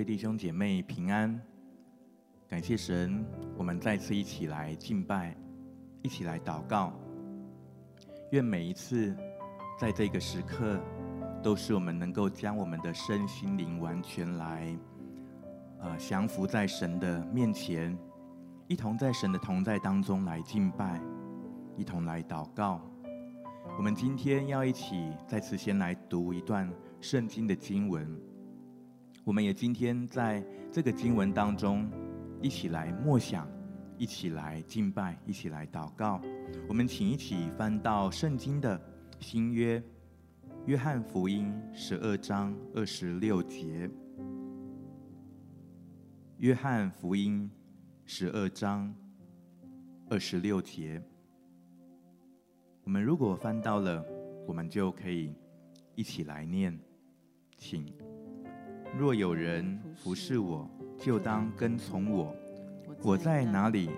[0.00, 1.38] 位弟兄姐妹平安，
[2.48, 3.22] 感谢神，
[3.54, 5.36] 我们再次一起来敬拜，
[6.00, 6.98] 一起来祷告。
[8.30, 9.14] 愿每一次
[9.78, 10.80] 在这个时刻，
[11.42, 14.74] 都是我们能够将我们的身心灵完全来，
[15.80, 17.94] 呃，降服在神的面前，
[18.68, 20.98] 一同在神的同在当中来敬拜，
[21.76, 22.80] 一同来祷告。
[23.76, 26.72] 我们今天要一起再次先来读一段
[27.02, 28.29] 圣经的经文。
[29.22, 31.88] 我们也今天在这个经文当中，
[32.42, 33.46] 一起来默想，
[33.98, 36.20] 一起来敬拜，一起来祷告。
[36.66, 38.80] 我们请一起翻到圣经的
[39.18, 39.82] 新约，
[40.66, 43.88] 约翰福音十二章二十六节。
[46.38, 47.48] 约翰福音
[48.06, 48.92] 十二章
[50.08, 51.00] 二十六节。
[52.84, 54.02] 我们如果翻到了，
[54.48, 55.34] 我们就可以
[55.94, 56.76] 一起来念，
[57.58, 58.09] 请。
[58.98, 62.34] 若有人服侍我，就当跟从我。
[63.02, 63.88] 我在哪里，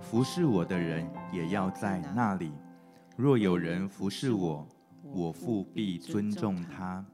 [0.00, 2.52] 服侍我的人也要在那里。
[3.16, 4.66] 若有人服侍我，
[5.02, 7.04] 我父必尊重他。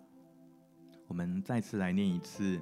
[1.06, 2.61] 我们再次来念一次：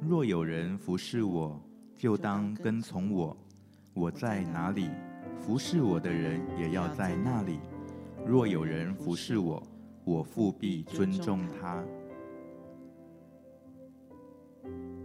[0.00, 1.60] 若有人服侍我，
[1.96, 3.36] 就当跟从我。
[3.94, 4.90] 我在哪里，
[5.40, 7.58] 服侍我的人也要在那里。
[8.24, 9.60] 若有人服侍我，
[10.04, 11.82] 我父必尊重他。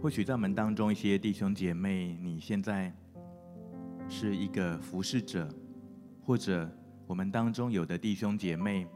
[0.04, 2.92] 或许在我们当中一些弟兄姐妹，你现在
[4.06, 5.48] 是一个服侍者，
[6.20, 6.70] 或者
[7.06, 8.86] 我们当中有的弟兄姐妹，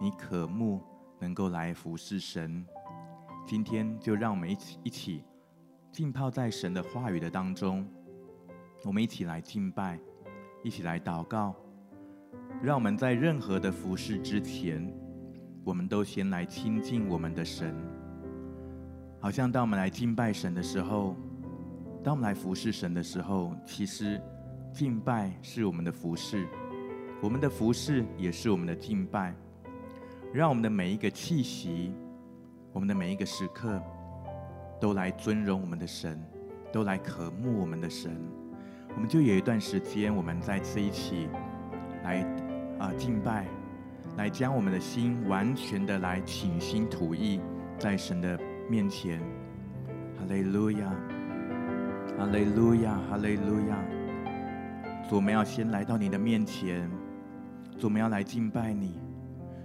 [0.00, 0.82] 你渴慕
[1.20, 2.66] 能够来服侍神。
[3.46, 5.22] 今天就让我们一起一起
[5.92, 7.88] 浸泡在神的话语的当中，
[8.82, 9.96] 我们一起来敬拜，
[10.64, 11.54] 一起来祷告。
[12.60, 14.92] 让我们在任何的服侍之前，
[15.62, 17.72] 我们都先来亲近我们的神。
[19.20, 21.16] 好像当我们来敬拜神的时候，
[22.04, 24.20] 当我们来服侍神的时候，其实
[24.72, 26.46] 敬拜是我们的服侍，
[27.20, 29.34] 我们的服侍也是我们的敬拜。
[30.32, 31.92] 让我们的每一个气息，
[32.72, 33.82] 我们的每一个时刻，
[34.78, 36.22] 都来尊荣我们的神，
[36.70, 38.14] 都来渴慕我们的神。
[38.94, 41.28] 我们就有一段时间，我们再次一起
[42.04, 42.20] 来
[42.78, 43.46] 啊、敬拜，
[44.16, 47.40] 来将我们的心完全的来倾心吐意
[47.78, 49.18] 在神的面前，
[50.18, 50.94] 哈利路亚，
[52.18, 53.78] 哈利路亚，哈利路亚。
[55.08, 56.90] 主，我们要先来到你的面前，
[57.78, 59.00] 主，我们要来敬拜你，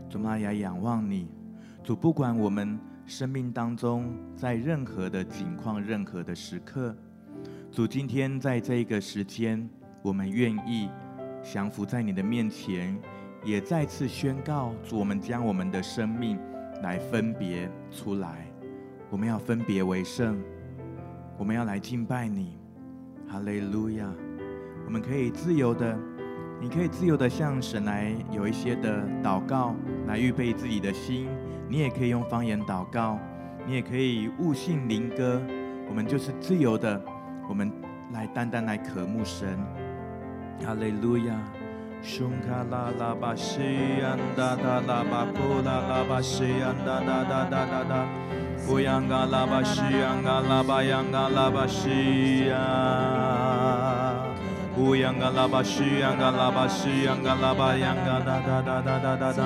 [0.09, 1.27] 主，我们要来仰望你。
[1.83, 6.95] 主，不管我们生命当中在任何的境况、任何的时刻，
[7.73, 9.69] 主，今天在这个时间，
[10.01, 10.89] 我们愿意
[11.43, 12.97] 降服在你的面前，
[13.43, 16.39] 也再次宣告，主，我们将我们的生命
[16.81, 18.47] 来分别出来。
[19.13, 20.41] 我们要分别为圣，
[21.37, 22.57] 我们要来敬拜你，
[23.29, 24.11] 哈利路亚！
[24.87, 25.95] 我们可以自由的，
[26.59, 29.75] 你可以自由的向神来有一些的祷告，
[30.07, 31.27] 来预备自己的心。
[31.69, 33.19] 你也可以用方言祷告，
[33.67, 35.39] 你也可以悟性灵歌。
[35.87, 36.99] 我们就是自由的，
[37.47, 37.71] 我们
[38.13, 39.59] 来单单来渴慕神，
[40.65, 41.39] 哈利路亚！
[42.01, 43.61] 胸卡拉拉巴西
[44.01, 48.07] 安达达拉巴库拉拉巴西安达达达达达达。
[48.69, 52.55] 乌央嘎拉巴西央嘎拉巴央嘎拉巴西呀，
[54.77, 59.43] 乌央嘎拉巴西央嘎拉巴西央嘎拉巴央嘎哒哒哒哒哒哒哒，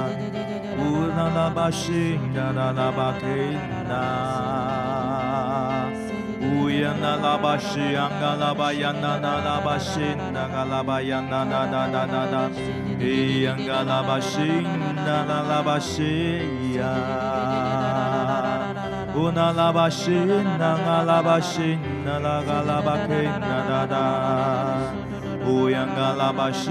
[0.77, 3.25] 乌那拉巴西哒哒拉巴给
[3.89, 3.93] 呐，
[6.53, 9.99] 乌央那拉巴西央嘎拉巴央那那拉巴西
[10.31, 12.49] 那嘎拉巴央那那那那那那，
[13.03, 14.63] 伊央嘎拉巴西
[14.95, 16.43] 那那拉巴西
[16.77, 17.26] 呀。
[19.17, 20.11] 乌那拉巴西
[20.59, 23.07] 那阿拉巴西那拉嘎拉巴克
[23.41, 23.97] 那哒哒，
[25.47, 26.69] 乌央嘎拉巴西，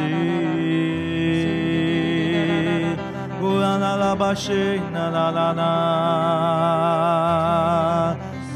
[3.43, 5.65] 乌央那拉巴西那啦啦啦，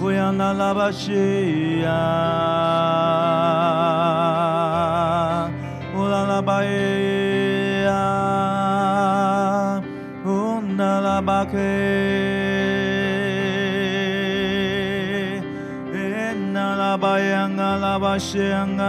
[0.00, 1.90] 乌央那拉巴西呀，
[5.96, 9.82] 乌拉拉巴耶呀，
[10.24, 11.58] 乌那拉巴克。
[17.78, 18.84] 央啊，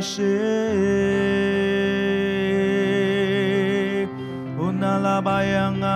[0.00, 0.22] 西
[5.42, 5.92] 央啊，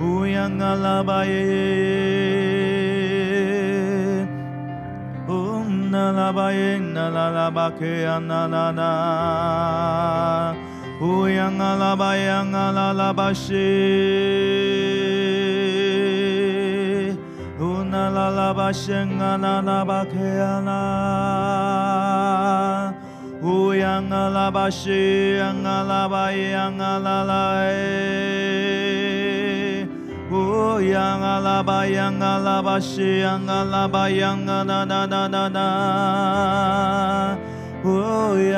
[0.00, 1.02] 乌央那拉
[6.26, 8.90] la ba yin na la ba ke na na na
[11.00, 13.70] u yang la ba yang la la ba shi
[17.62, 20.02] u na la la ba shen na na la ba
[26.42, 28.85] yang la la la e
[30.56, 37.36] 哦，央啊拉巴，央啊拉巴西，央啊拉巴，央啊那那那那那。
[37.84, 38.56] 哦呀，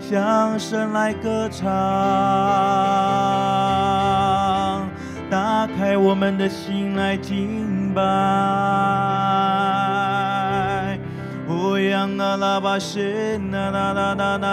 [0.00, 1.68] 向神来歌唱，
[5.30, 8.02] 打开我们的心来敬拜。
[11.46, 13.00] 哦，央啊拉巴西，
[13.50, 14.48] 那那那那那。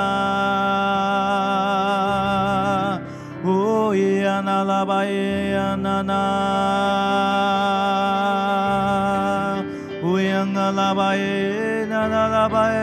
[3.95, 6.13] 哦耶呀那拉巴耶呀那那，
[10.03, 12.75] 哦呀那拉巴耶那那拉巴耶，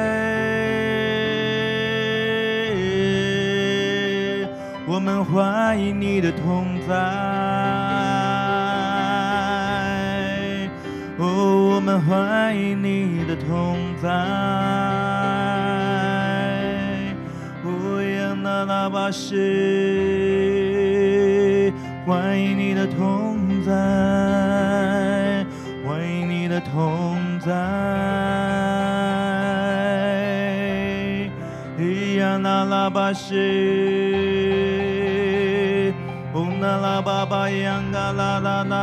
[4.86, 6.94] 我们欢迎你的同在，
[11.18, 14.08] 哦，我们欢迎你的同在，
[17.66, 20.51] 哦呀那拉巴西。
[22.12, 23.72] 欢迎你的同在，
[25.82, 27.50] 欢迎你的同在。
[31.78, 33.34] 咿呀那拉巴西，
[36.34, 38.76] 唵那拉巴巴呀嘎啦啦啦，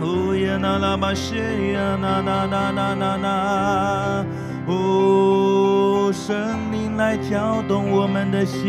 [0.00, 1.34] 乌呀那拉巴西
[1.72, 4.24] 呀那那那那那那，
[4.68, 6.36] 哦，圣
[6.70, 8.62] 灵来搅动我们的心，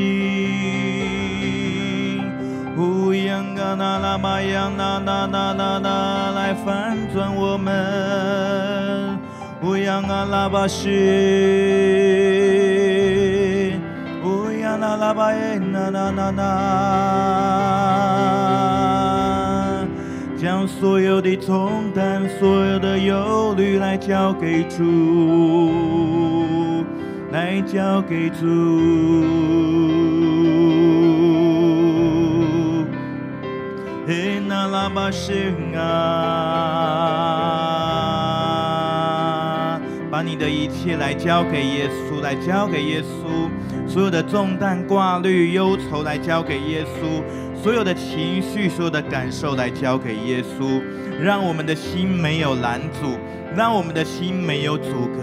[2.76, 9.20] 乌央嘎那拉巴央那那那那那来翻转我们，
[9.62, 10.90] 乌央嘎拉巴西。
[14.92, 16.44] 那拉巴耶那那那那，
[20.38, 24.84] 将所有的重担、所有的忧虑来交给主，
[27.32, 28.46] 来交给主。
[34.06, 35.80] 嘿，那拉巴西啊，
[40.12, 43.50] 把你的一切来交给耶稣，来交给耶稣。
[43.92, 47.22] 所有的重担、挂虑、忧愁来交给耶稣，
[47.62, 50.82] 所有的情绪、所有的感受来交给耶稣，
[51.22, 53.20] 让我们的心没有拦阻，
[53.54, 55.22] 让我们的心没有阻隔。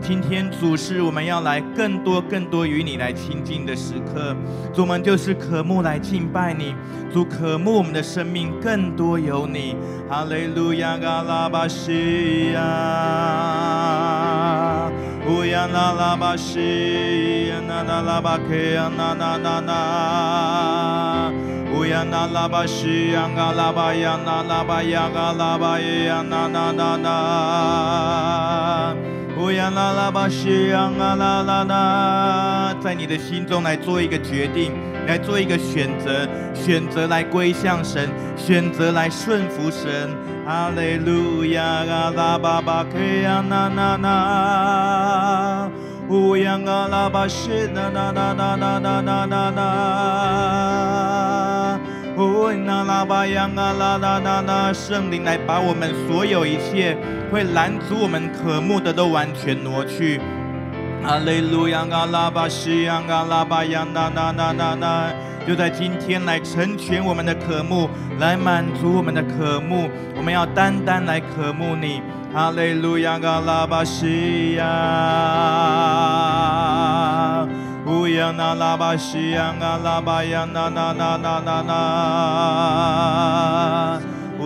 [0.00, 4.34] 今天主是我们要来更多、更多与你来亲近的时刻，
[4.74, 6.74] 主，我们就是渴慕来敬拜你，
[7.14, 9.76] 主渴慕我们的生命更多有你。
[10.10, 14.27] 哈利路亚，嘎拉巴西亚。
[15.28, 21.30] 乌呀那拉巴西呀那那拉巴克呀那那那那，
[21.70, 27.06] 乌呀那拉巴西呀嘎拉巴呀那拉巴呀嘎拉巴耶呀那那那那，
[29.38, 34.72] 乌呀那拉巴西呀嘎啦啦啦，在你的心中来做一个决定，
[35.06, 40.08] 来做一个选择，选择来归向神，选择来顺服神。
[40.48, 45.70] 哈利路亚，阿拉巴巴克亚那那那，
[46.08, 49.64] 乌央啊拉巴西那那那那那那那那那，
[52.16, 56.96] 乌那拉巴央阿拉那那那，圣灵来把我们所有一切
[57.30, 60.18] 会拦阻我们渴慕的都完全挪去。
[61.02, 65.12] 哈利路亚，阿拉巴西亚阿拉巴央那那那那那。
[65.46, 67.88] 就在今天来成全我们的渴慕，
[68.18, 69.88] 来满足我们的渴慕。
[70.14, 72.02] 我们要单单来渴慕你，
[72.34, 74.66] 哈利路亚，嘎拉巴西亚，
[77.86, 81.74] 乌央那拉巴西亚，嘎拉巴亚那那那那那那，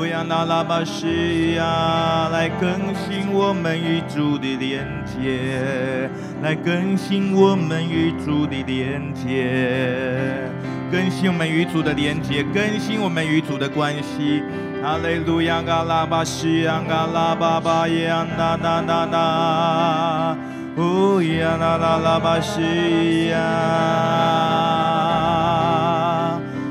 [0.02, 6.10] 乌央那拉巴西亚，来更新我们与主的连接，
[6.42, 10.50] 来更新我们与主的连接。
[10.90, 14.42] 更新我们与主的连接，更新我们与主的关系。
[14.82, 20.36] 哈利路亚，嘎拉巴西亚，嘎拉巴巴耶，那那那那，
[20.82, 23.38] 乌呀那拉拉巴西呀，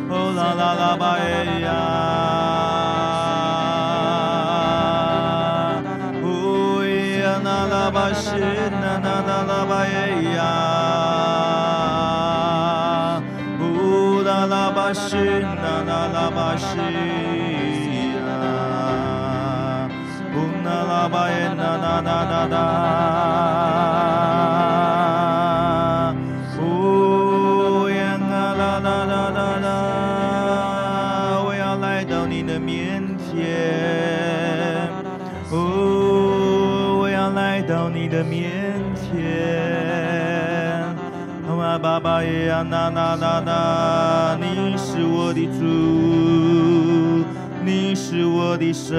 [0.10, 1.48] 哦啦啦啦巴耶
[14.94, 18.28] 拉巴西呀，
[20.34, 22.56] 吽那拉巴耶那那那那那，
[26.60, 26.62] 哦
[27.90, 28.90] 呀啦啦啦
[29.32, 29.66] 啦啦，
[31.46, 34.92] 我要来到你的面前，
[35.52, 39.00] 哦，我要来到你的面前，
[41.48, 44.36] 啊爸爸耶呀那那那那，
[48.12, 48.94] 是我的神，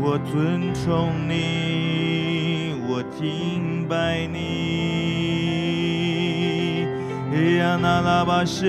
[0.00, 4.38] 我尊崇你，我敬拜你，
[7.58, 8.64] 呀那拉巴西，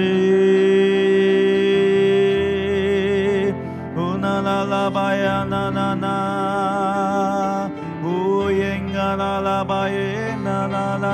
[3.95, 7.71] 哦那拉拉巴呀那那那，
[8.03, 11.07] 哦耶呀那拉巴耶那那那，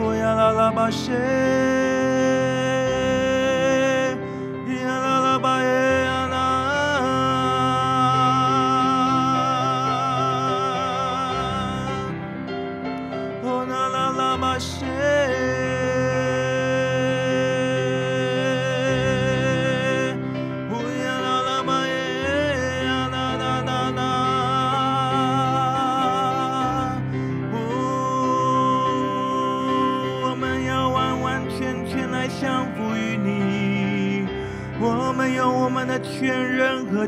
[0.00, 1.10] 哦呀啦啦巴西。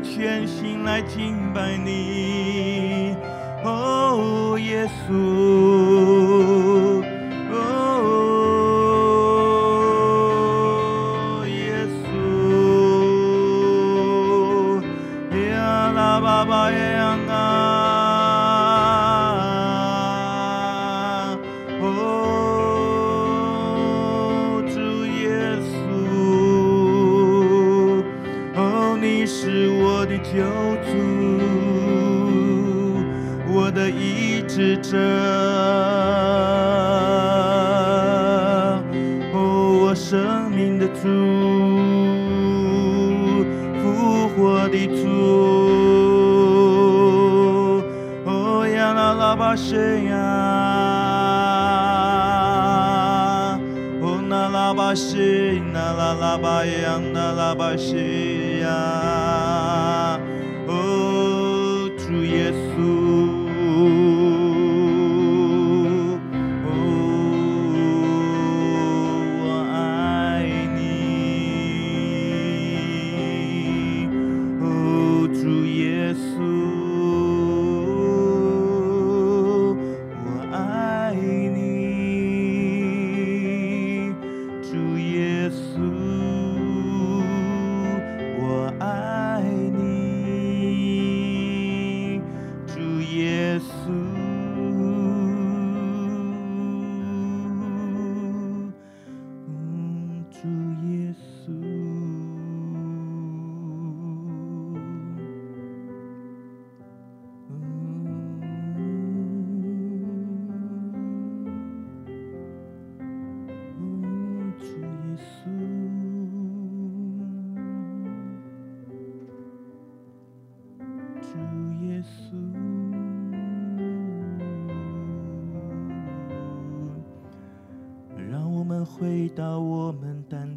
[0.03, 3.15] 全心来敬拜你，
[3.63, 5.13] 哦，耶稣，
[44.73, 45.05] 活的主，
[48.25, 50.15] 哦呀啦啦巴西呀，
[54.01, 58.59] 哦那拉巴西那啦啦巴呀那拉巴西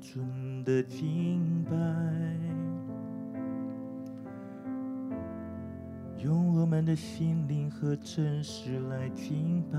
[0.09, 1.77] 纯的敬拜，
[6.23, 9.79] 用我们的心灵和诚实来敬拜。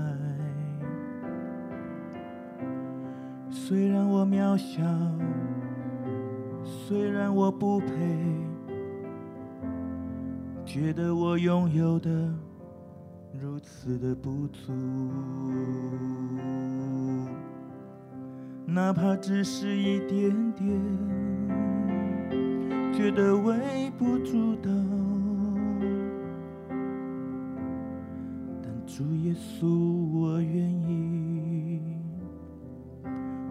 [3.50, 4.82] 虽然我渺小，
[6.62, 7.86] 虽然我不配。
[10.66, 12.10] 觉得我拥有的
[13.40, 14.74] 如此的不足，
[18.70, 20.78] 哪怕只是一点点，
[22.92, 24.70] 觉得微不足道。
[28.62, 29.66] 但主耶稣，
[30.12, 31.80] 我愿意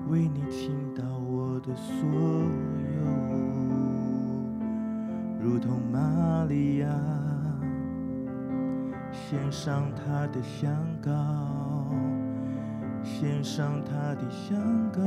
[0.08, 3.02] 为你倾倒我的所有。
[5.42, 6.88] 如同玛利亚
[9.12, 10.72] 献上她的香
[11.02, 11.12] 膏，
[13.20, 15.02] 献上他的香膏。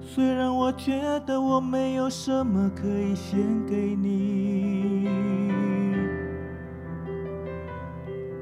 [0.00, 5.06] 虽然我觉得我没有什么可以献给你，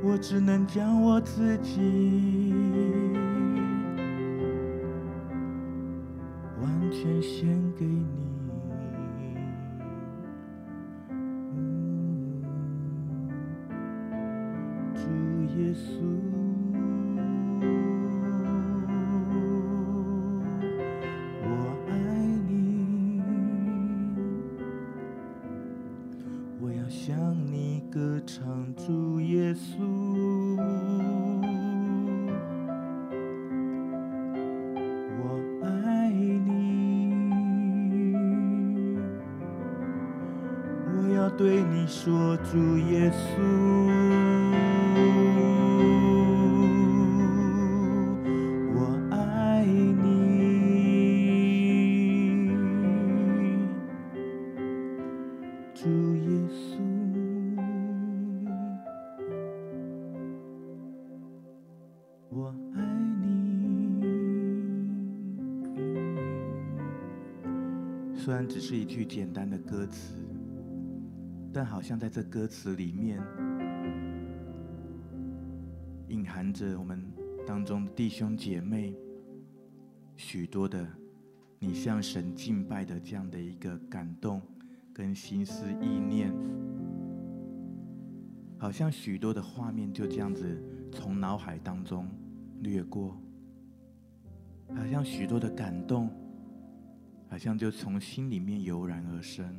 [0.05, 1.81] 我只能将我自己
[41.35, 43.41] 对你说主耶稣，
[48.75, 48.79] 我
[49.11, 50.07] 爱你。
[55.75, 56.79] 主耶稣，
[62.29, 62.79] 我爱
[63.21, 64.05] 你。
[68.15, 70.15] 虽然只是一句简单的歌词。
[71.53, 73.23] 但好像在这歌词里面，
[76.09, 77.05] 隐含着我们
[77.47, 78.97] 当中弟兄姐妹
[80.17, 80.87] 许多的
[81.59, 84.41] 你向神敬拜的这样的一个感动
[84.95, 86.33] 跟心思意念，
[88.59, 90.59] 好像许多的画面就这样子
[90.91, 92.09] 从脑海当中
[92.61, 93.21] 掠过，
[94.75, 96.09] 好像许多的感动，
[97.29, 99.55] 好像就从心里面油然而生。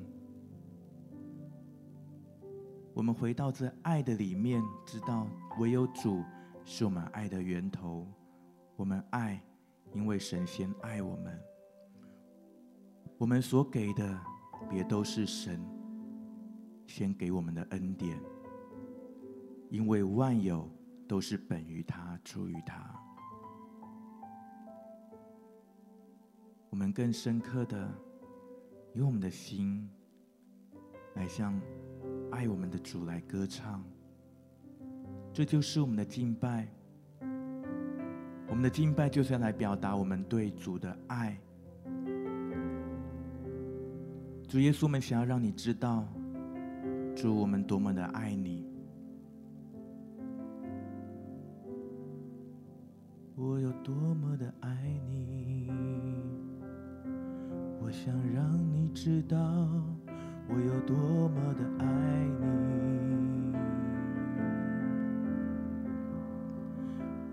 [2.93, 5.27] 我们回到这爱的里面，知道
[5.57, 6.23] 唯有主
[6.63, 8.07] 是我们爱的源头。
[8.75, 9.43] 我们爱，
[9.93, 11.39] 因为神先爱我们。
[13.17, 14.19] 我们所给的，
[14.69, 15.59] 别都是神
[16.85, 18.21] 先给我们的恩典。
[19.71, 20.69] 因为万有
[21.07, 22.93] 都是本于他，出于他。
[26.69, 27.91] 我们更深刻的，
[28.93, 29.89] 用我们的心
[31.15, 31.59] 来向。
[32.33, 33.83] 爱我们的主来歌唱，
[35.31, 36.67] 这就是我们的敬拜。
[38.49, 41.39] 我们的敬拜就是要来表达我们对主的爱。
[44.47, 46.07] 主耶稣，我们想要让你知道，
[47.15, 48.65] 主我们多么的爱你。
[53.35, 54.75] 我有多么的爱
[55.07, 55.71] 你，
[57.79, 59.37] 我想让你知道。
[60.47, 61.85] 我有多么的爱
[62.39, 63.55] 你，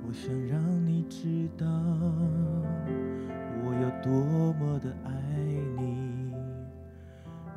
[0.07, 1.67] 我想让你知道，
[3.63, 5.11] 我有多么的爱
[5.77, 6.33] 你，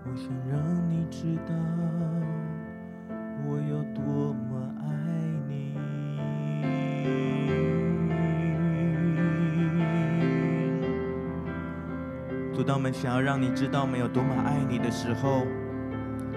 [0.05, 1.53] 我想让你知道，
[3.47, 4.42] 我有多么
[12.63, 15.45] 当我们想要让你知道我们有多么爱你的时候，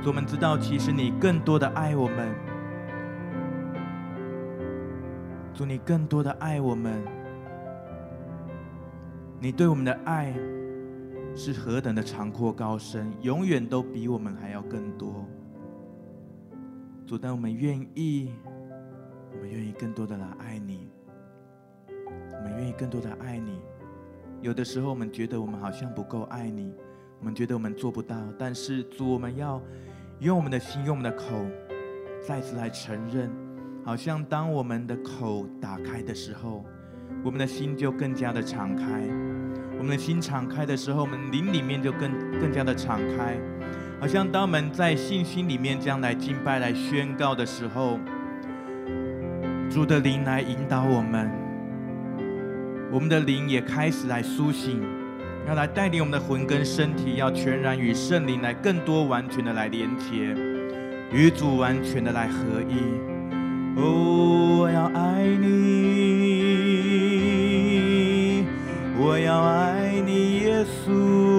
[0.04, 2.34] 我们知道其实你更多的爱我们。
[5.54, 7.02] 主，你更多的爱我们，
[9.40, 10.34] 你对我们的爱
[11.34, 15.24] 是何等的长阔高深，永远都比我们还要更多。
[17.06, 18.34] 主，当我们愿意，
[19.32, 20.90] 我们愿意更多的来爱你，
[21.88, 23.60] 我们愿意更多的爱你。
[24.42, 26.72] 有的时候，我们觉得我们好像不够爱你，
[27.18, 28.16] 我们觉得我们做不到。
[28.38, 29.60] 但是主，我们要
[30.20, 31.24] 用我们的心，用我们的口，
[32.20, 33.30] 再次来承认。
[33.84, 36.64] 好像当我们的口打开的时候，
[37.24, 38.84] 我们的心就更加的敞开。
[39.78, 43.38] 我们的心敞开的时候，我们灵里面就更更加的敞开。
[44.00, 47.98] 好像当我们在信心里面将来敬拜、来宣告的时候，
[49.70, 51.45] 主的灵来引导我们。
[52.96, 54.80] 我们的灵也开始来苏醒，
[55.46, 60.34] 要来带领我们的魂跟身体，要全然与圣灵来更多完全的来连接，
[61.12, 62.78] 与主完全的来合一。
[63.78, 65.76] 哦，我要爱你，
[68.98, 71.35] 我要爱你，耶稣。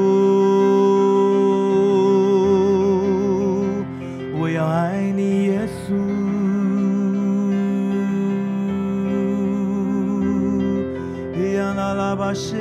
[12.33, 12.57] 谢，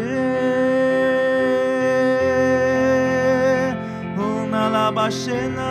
[4.17, 5.66] 哦，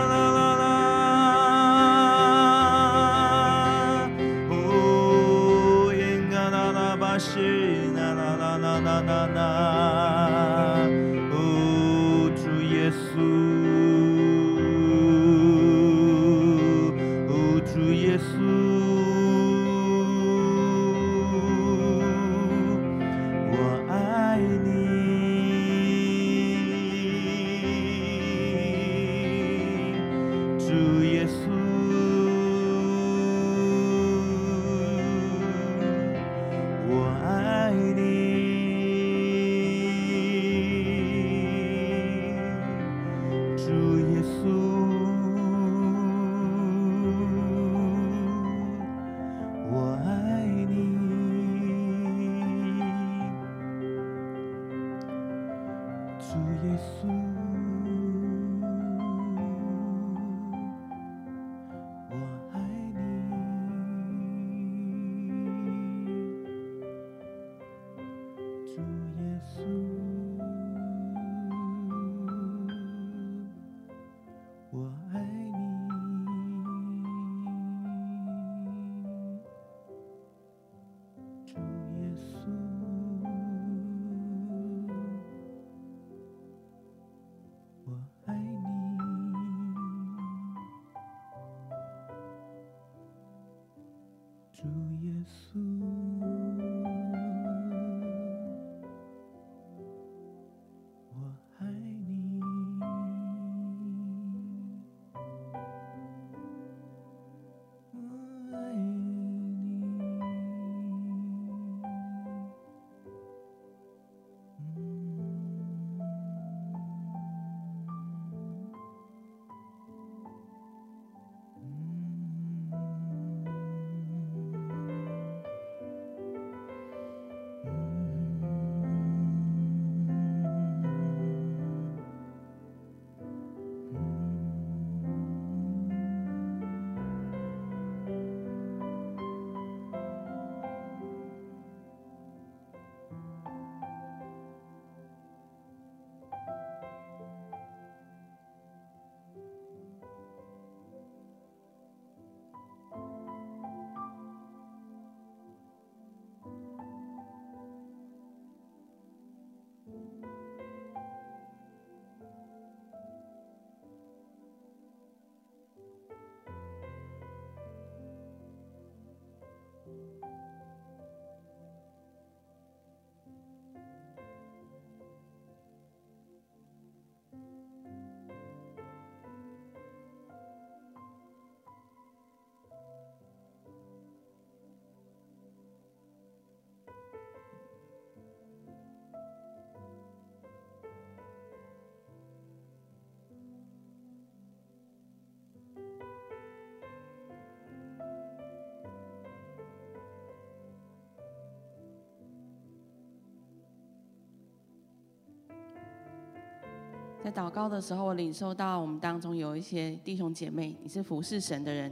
[207.26, 211.92] 在祷告的时候，我领受到我们当中有一些弟兄姐妹，你是服侍神的人，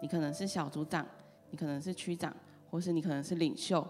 [0.00, 1.06] 你可能是小组长，
[1.50, 2.34] 你可能是区长，
[2.70, 3.86] 或是你可能是领袖。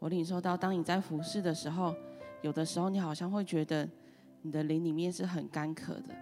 [0.00, 1.94] 我领受到，当你在服侍的时候，
[2.42, 3.88] 有的时候你好像会觉得
[4.42, 6.12] 你的灵里面是很干渴的，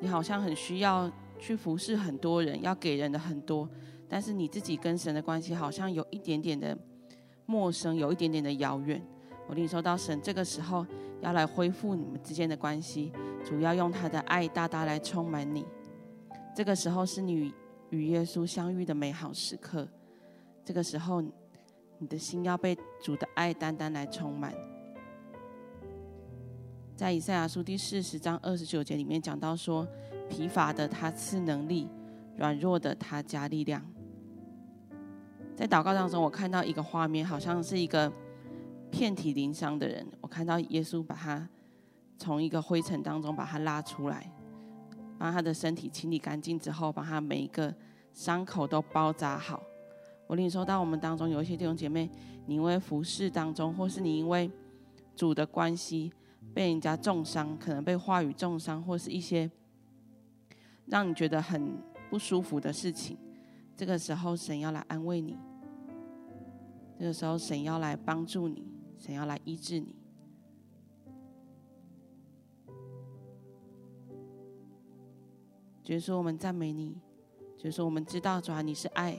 [0.00, 3.68] 你好像很需要去服侍很多人，要给人的很多，
[4.08, 6.76] 但是你自己跟神的关系好像有一点点的
[7.46, 9.00] 陌生，有一点点的遥远。
[9.46, 10.84] 我领受到神这个时候
[11.20, 13.12] 要来恢复你们之间的关系，
[13.44, 15.66] 主要用他的爱大大来充满你。
[16.54, 17.52] 这个时候是你
[17.90, 19.86] 与耶稣相遇的美好时刻。
[20.64, 21.22] 这个时候，
[21.98, 24.54] 你的心要被主的爱单单来充满。
[26.96, 29.86] 在以赛亚书第四十章二十九节里面讲到说
[30.28, 31.88] ：“疲乏的他赐能力，
[32.36, 33.84] 软弱的他加力量。”
[35.56, 38.12] 在祷告当中，我看到一个画面，好像是一个。
[38.92, 41.48] 遍体鳞伤的人，我看到耶稣把他
[42.20, 44.30] 从一个灰尘当中把他拉出来，
[45.18, 47.74] 把他的身体清理干净之后，把他每一个
[48.12, 49.62] 伤口都包扎好。
[50.26, 52.10] 我领受到我们当中有一些弟兄姐妹，
[52.44, 54.50] 你因为服侍当中，或是你因为
[55.16, 56.12] 主的关系
[56.52, 59.50] 被人家重伤，可能被话语重伤，或是一些
[60.84, 61.78] 让你觉得很
[62.10, 63.16] 不舒服的事情，
[63.74, 65.38] 这个时候神要来安慰你，
[66.98, 68.68] 这个时候神要来帮助你。
[68.98, 69.96] 神要来医治你，
[75.90, 76.96] 就说我们赞美你，
[77.58, 79.12] 就是说我们知道主啊，你是爱，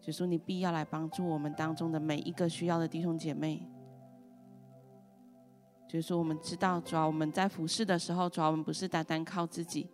[0.00, 3.68] 就是说你必要来帮助我们当中的每一个需要的弟兄姐妹。
[5.86, 9.86] 就是说我们知道主啊，我们在服侍的时候，主啊，我们不是单单靠自己，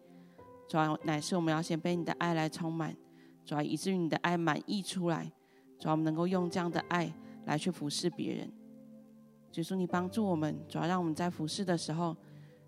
[0.68, 2.96] 主啊，乃是我们要先被你的爱来充满，
[3.44, 5.28] 主啊，以至于你的爱满溢出来，
[5.80, 7.12] 主啊，我们能够用这样的爱
[7.46, 8.48] 来去服侍别人。
[9.50, 12.16] 主说：“你帮助我们，主要让我们在服侍的时候，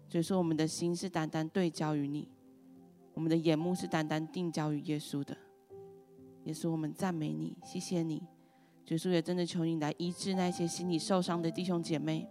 [0.08, 2.28] 主说我们的心是单单对焦于你，
[3.14, 5.36] 我们的眼目是单单定焦于耶稣的。
[6.44, 8.22] 耶稣，我们赞美你，谢谢你。
[8.84, 12.28] 主说也真的求你来医治那些心里受伤的弟兄姐妹。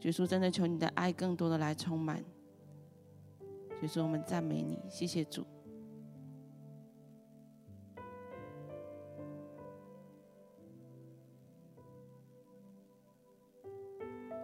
[0.00, 2.24] 主说真的求你的爱更多的来充满。
[3.80, 5.44] 主说我们赞美你，谢谢主。”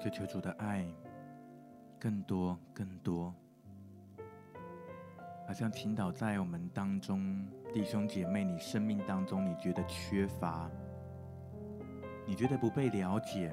[0.03, 0.87] 求求主的爱
[1.99, 3.35] 更多、更多，
[5.51, 10.71] 好像倾倒在我们当中，弟兄姐妹，你生命当中你觉得缺乏，
[12.25, 13.53] 你觉得不被了解、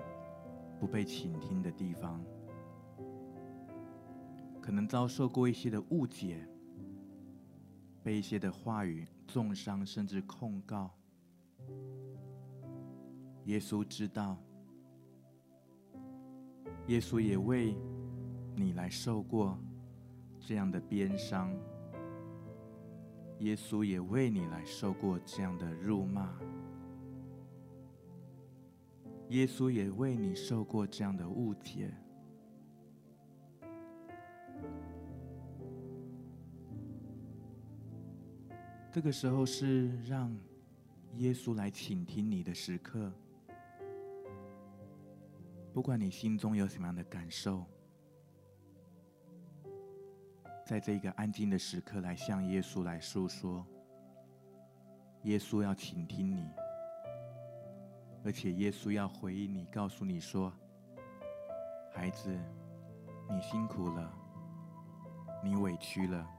[0.80, 2.24] 不被倾听的地方，
[4.62, 6.48] 可能遭受过一些的误解，
[8.04, 10.92] 被一些的话语重伤，甚至控告。
[13.46, 14.38] 耶稣知道。
[16.86, 17.76] 耶稣也为
[18.56, 19.58] 你来受过
[20.40, 21.52] 这样的鞭伤，
[23.40, 26.38] 耶稣也为你来受过这样的辱骂，
[29.30, 31.94] 耶稣也为你受过这样的误解。
[38.92, 40.36] 这个时候是让
[41.18, 43.14] 耶稣来倾听你的时刻。
[45.72, 47.64] 不管你心中有什么样的感受，
[50.68, 53.66] 在这个安静的时刻，来向耶稣来诉说。
[55.24, 56.46] 耶稣要倾听你，
[58.26, 60.52] 而且耶稣要回应你，告诉你说
[61.96, 62.38] ：“孩子，
[63.30, 64.14] 你辛苦了，
[65.42, 66.30] 你委屈了，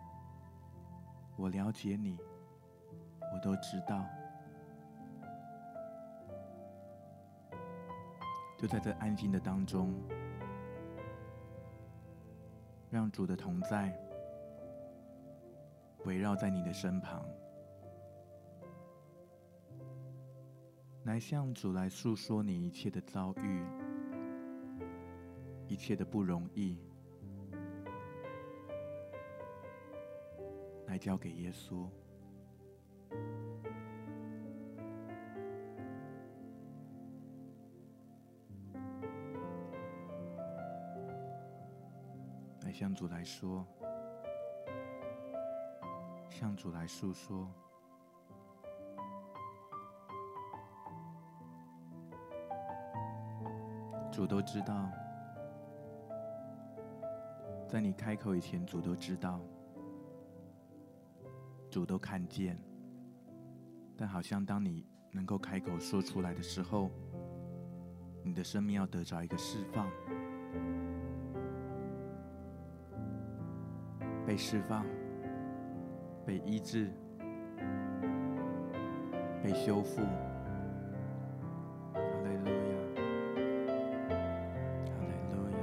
[1.36, 2.18] 我了解你，
[3.32, 4.04] 我都知道。”
[8.60, 9.94] 就在这安静的当中，
[12.90, 13.98] 让主的同在
[16.04, 17.24] 围绕在你的身旁，
[21.04, 23.62] 来向主来诉说你一切的遭遇，
[25.66, 26.78] 一切的不容易，
[30.86, 31.88] 来交给耶稣。
[42.62, 43.66] 来向主来说，
[46.38, 47.48] 向主来诉说，
[54.12, 54.88] 主都知道，
[57.68, 59.40] 在你开口以前，主都知道，
[61.68, 62.56] 主都看见，
[63.96, 66.88] 但好像当你能够开口说出来的时候，
[68.22, 69.90] 你的生命要得着一个释放。
[74.24, 74.86] 被释放，
[76.28, 76.90] 被医治，
[79.42, 80.02] 被修复。
[81.94, 82.76] 哈利路亚，
[84.92, 85.58] 哈利路亚。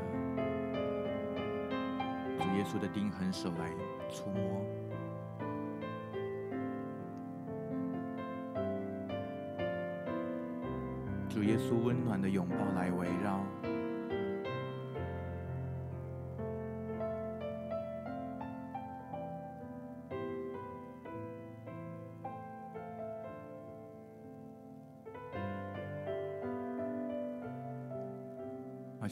[2.39, 3.69] 主耶稣的钉痕手来
[4.09, 4.65] 触摸，
[11.29, 13.39] 主耶稣温暖的拥抱来围绕。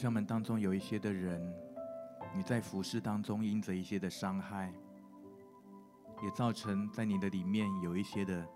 [0.04, 1.40] 像我们当中有一些的人，
[2.36, 4.70] 你在服侍当中因着一些的伤害，
[6.22, 8.46] 也造成在你的里面有一些的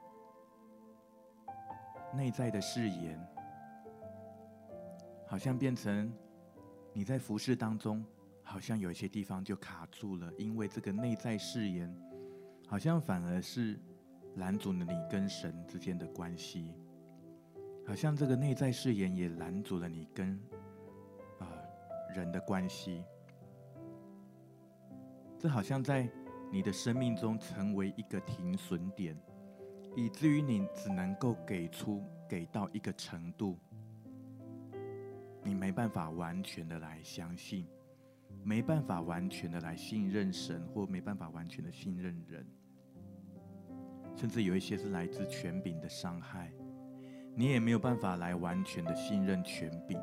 [2.14, 3.18] 内在的誓言，
[5.26, 6.12] 好像变成
[6.92, 8.04] 你在服侍当中，
[8.42, 11.90] 好像有一些地方就卡住了，因为这个内在誓言，
[12.66, 13.80] 好像反而是
[14.34, 16.74] 拦阻了你跟神之间的关系，
[17.86, 20.38] 好像这个内在誓言也拦阻了你跟。
[22.14, 23.04] 人的关系，
[25.38, 26.08] 这好像在
[26.50, 29.16] 你的生命中成为一个停损点，
[29.94, 33.58] 以至于你只能够给出给到一个程度，
[35.44, 37.66] 你没办法完全的来相信，
[38.42, 42.46] 没办法完全的来信任神，或没办法完全的信任人，
[44.16, 46.52] 甚至有一些是来自权柄的伤害，
[47.34, 50.00] 你也没有办法来完全的信任权柄。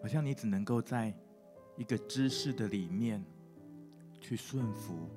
[0.00, 1.12] 好像你只能够在
[1.76, 3.24] 一个知识的里面
[4.20, 5.08] 去顺服，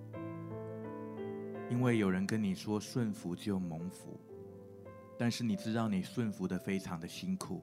[1.70, 4.20] 因为有人跟你说顺服就蒙福，
[5.18, 7.62] 但是你知道你顺服的非常的辛苦，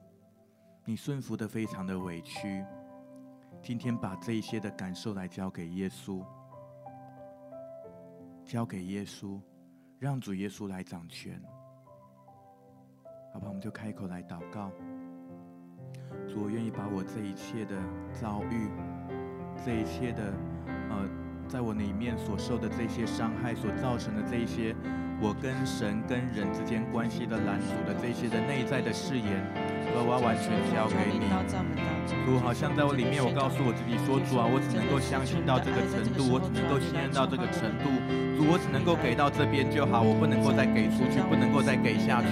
[0.85, 2.65] 你顺服的非常的委屈。
[3.61, 6.23] 今天把这一些的感受来交给耶稣，
[8.45, 9.39] 交给耶稣，
[9.99, 11.41] 让主耶稣来掌权，
[13.33, 13.47] 好吧？
[13.49, 14.71] 我们就开口来祷告。
[16.35, 17.75] 我愿意把我这一切的
[18.13, 18.69] 遭遇，
[19.65, 20.33] 这一切的，
[20.89, 21.07] 呃，
[21.47, 24.75] 在我里面所受的这些伤害所造成的这一些
[25.21, 29.43] 我跟神跟人之间关系的拦阻的这些的内在的誓言，
[29.95, 31.25] 我要完全交给你。
[32.25, 37.89] 主好像在我里面，我告诉我自己说：主啊，我只能够相信到这个程度，我只能够信任到这个程度。
[38.37, 42.29] 主，我只能够给到这边就好，我不能够再给出去，不能够再给下去。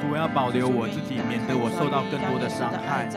[0.00, 3.08] 主，我要保留我自己，免得我受到更多的伤害。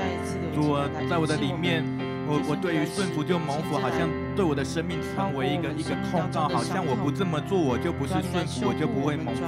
[0.54, 0.76] 主，
[1.10, 1.84] 在我的里面。
[2.32, 9.44] 我我对于顺服就蒙福，好像对我的生命成为一个一个控告，好像我不这么做，我就不是顺服，我就不会蒙福。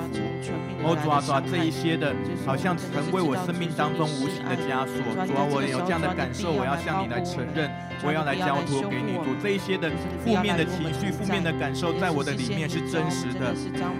[0.83, 2.13] 哦，主啊，主啊，这一些的，
[2.45, 4.99] 好像成为我生命当中无形的枷锁。
[5.25, 7.71] 主啊，我有这样的感受，我要向你来承认，
[8.03, 9.15] 我要来交托给你。
[9.23, 9.89] 主，这一些的
[10.23, 13.55] 负面的情绪、负面的感受，在我的里面是真实的。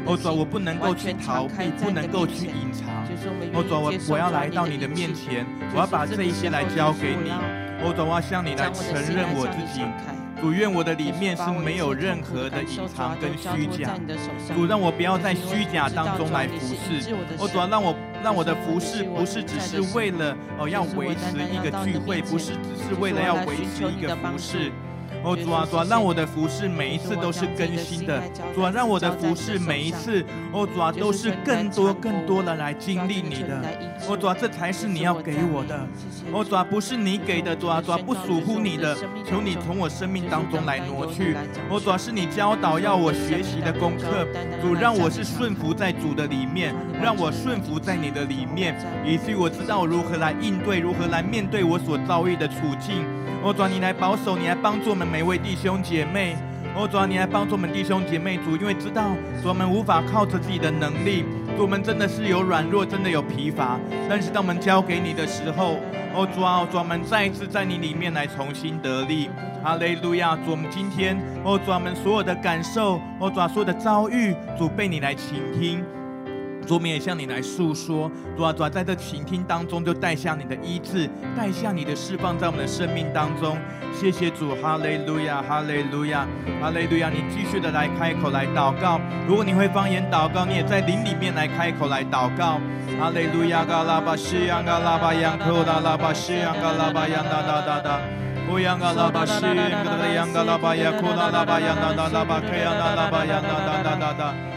[0.06, 2.92] 哦，主啊，我不能够去逃避，不能够去隐藏。
[3.56, 7.32] 哦，主啊，我我要来到你的面前，我要把这一些来交给你。
[7.86, 9.84] 我总要向你来承认我自己，
[10.44, 13.96] 主，愿我的里面是没有任何的隐藏跟虚假，
[14.54, 17.16] 主，让我不要在虚假当中来服侍。
[17.40, 24.70] 我主要让我让我的服侍不是只是为了哦要维持一个聚会，不是只是为了要维持一个服侍。
[25.24, 28.22] 哦，主啊，主啊，让我的服饰每一次都是更新的。
[28.54, 33.62] 主啊，让我的服饰每一次，哦，主啊，都是更多更多的来经历你的。
[34.08, 35.88] 哦，主啊，这才是你要给我的。
[36.34, 41.36] 哦，主啊，不是你给的，主啊，主啊，不属乎你的，求你从我生命当中来挪去。
[41.70, 44.28] 哦，主啊，是你教导要我学习的功课。
[44.62, 53.06] 主，让我是顺服在主的里面，让我顺服在你的里面，以至于我知道如何来应对，如何来面对我所遭遇的处境。
[53.46, 56.38] 我，主，你来保守，你来帮助我们每位弟兄姐妹。
[56.74, 58.38] 我，主，你来帮助我们弟兄姐妹。
[58.38, 59.10] 主，因为知道，
[59.44, 61.26] 我们无法靠着自己的能力，
[61.58, 63.78] 我们真的是有软弱，真的有疲乏。
[64.10, 65.76] 但是当我们交给你的时候，
[66.16, 69.30] 哦，主啊，主，我们再一次在你里面来重新得力。
[69.62, 70.38] 哈利路亚！
[70.38, 75.84] 主，我们今天，哦，主，我们所有的感受，哦，主啊，所有的遭遇，主被你来倾听。
[76.64, 83.58] 主，我们也向你来诉说，主啊，主啊，在这倾听当中，就带下你的医治，带下你的释放，在我们的生命当中。
[83.94, 86.28] 谢谢主，哈利路亚，哈利路亚，
[86.60, 87.10] 哈利路亚！
[87.10, 89.00] 你继续的来开口来祷告。
[89.28, 92.60] 如果你会方言祷告，你也在灵里面来开口来祷告。
[93.00, 98.00] 哈利路亚，嘎拉巴西扬，嘎拉巴扬，库拉拉巴西扬，嘎拉巴扬，哒哒哒哒。
[98.52, 103.50] 乌扬嘎拉巴西，嘎拉扬，嘎拉巴扬，库拉拉巴扬，哒哒拉巴开扬，哒拉巴扬，哒
[103.84, 104.53] 哒哒哒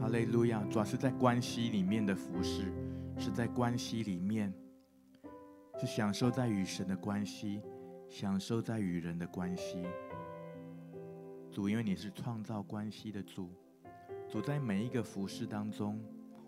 [0.00, 0.64] 哈利路亚！
[0.70, 2.72] 主要是在关系里面的服饰，
[3.18, 4.52] 是在关系里面，
[5.78, 7.60] 是享受在与神的关系，
[8.08, 9.84] 享受在与人的关系。
[11.52, 13.50] 主，因为你是创造关系的主，
[14.28, 16.00] 主在每一个服饰当中，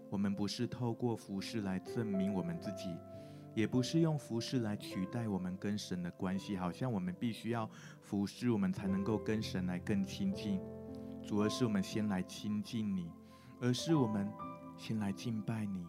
[0.09, 2.97] 我们不是透过服饰来证明我们自己。
[3.55, 7.69] 也不是用服事来取代我们跟神的关系，好像我们必须要
[8.03, 10.61] 服事，我们才能够跟神来更亲近。
[11.23, 13.11] 主，而是我们先来亲近你，
[13.61, 14.31] 而是我们
[14.77, 15.87] 先来敬拜你，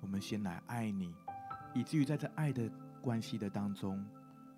[0.00, 1.14] 我们先来爱你，
[1.74, 4.04] 以至于在这爱的关系的当中，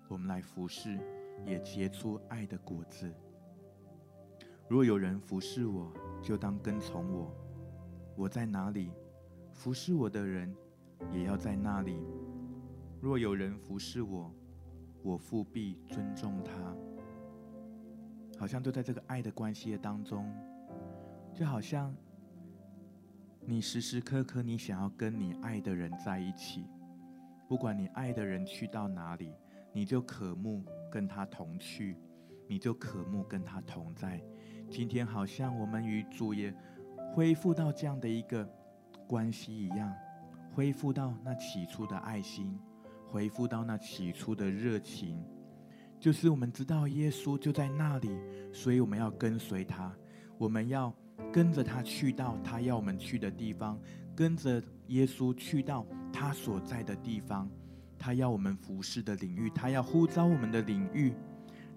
[0.07, 0.99] 我们来服侍，
[1.45, 3.11] 也结出爱的果子。
[4.67, 5.91] 如果有人服侍我，
[6.21, 7.33] 就当跟从我。
[8.15, 8.91] 我在哪里，
[9.51, 10.55] 服侍我的人，
[11.11, 11.99] 也要在那里。
[12.99, 14.33] 若有人服侍我，
[15.01, 16.51] 我父必尊重他。
[18.37, 20.31] 好像就在这个爱的关系当中，
[21.33, 21.95] 就好像
[23.45, 26.65] 你时时刻刻你想要跟你爱的人在一起，
[27.47, 29.33] 不管你爱的人去到哪里，
[29.73, 31.97] 你就渴慕跟他同去，
[32.47, 34.21] 你就渴慕跟他同在。
[34.69, 36.53] 今天好像我们与主也
[37.13, 38.47] 恢复到这样的一个
[39.07, 39.93] 关系一样。
[40.53, 42.57] 恢复到那起初的爱心，
[43.07, 45.23] 恢复到那起初的热情，
[45.99, 48.09] 就是我们知道耶稣就在那里，
[48.51, 49.93] 所以我们要跟随他。
[50.37, 50.91] 我们要
[51.31, 53.79] 跟着他去到他要我们去的地方，
[54.15, 57.47] 跟着耶稣去到他所在的地方，
[57.97, 61.13] 他要我们服侍的领域，他要呼召我们的领域，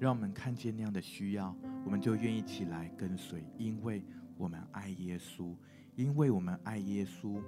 [0.01, 1.55] 让我们看见那样的需要，
[1.85, 4.03] 我们就愿意起来跟随，因为
[4.39, 5.55] 我们爱耶稣，
[5.95, 7.39] 因为我们爱耶稣，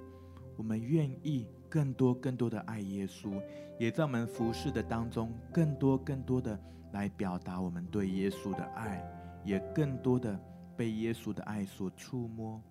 [0.57, 3.41] 我们愿意更多更多的爱耶稣，
[3.79, 6.59] 也在我们服侍的当中，更多更多的
[6.91, 9.01] 来表达我们对耶稣的爱，
[9.45, 10.37] 也更多的。
[10.77, 12.61] 被耶稣的爱所触摸，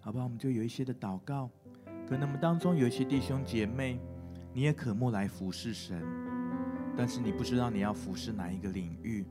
[0.00, 0.24] 好不好？
[0.24, 1.50] 我们就有一些的祷告。
[2.08, 4.00] 可能我们当中有一些弟兄姐妹，
[4.54, 6.02] 你也渴慕来服侍神，
[6.96, 9.26] 但是你不知道你要服侍哪一个领域。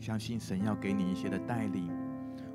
[0.00, 1.90] 相信神要给你一些的带领。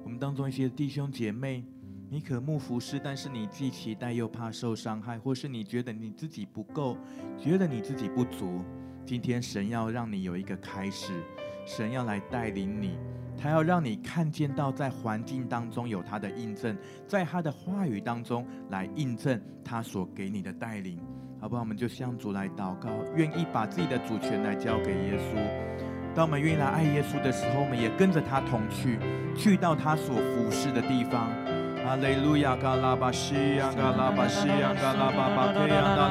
[0.04, 1.64] 我们当中一些弟兄姐妹，
[2.10, 6.98] 你渴慕服侍，但是你既期待又怕受伤害，或是你觉得你自己不够，
[7.38, 8.64] 觉得你自己不足。
[9.06, 11.22] 今天神要让你有一个开始，
[11.66, 12.98] 神要来带领你。
[13.38, 20.98] 他要让你看见到，在环境当中有他的印证，在他的话语当中来印证他所给你的带领，
[21.42, 21.62] 好不好？
[21.62, 26.16] 我们就向主来祷告，愿意把自己的主权来交给耶稣。
[26.16, 28.98] 当我们愿意来爱耶稣的时候，我们也跟着他同去，
[29.36, 31.30] 去到他所服侍的地方。
[31.88, 35.46] 哈利路亚，嘎拉巴西亚，嘎拉巴西亚，嘎拉巴巴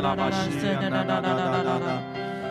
[0.00, 2.00] 拉巴西亚，嘎拉巴拉巴拉。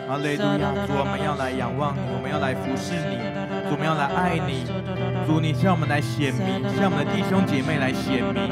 [0.06, 3.18] 哈利路亚，主，我们要来仰望你，我们要来服侍你。
[3.66, 4.62] 主，我们要来爱你。
[5.26, 8.46] 主，你向我们来显明，向我们的弟兄姐妹来显明。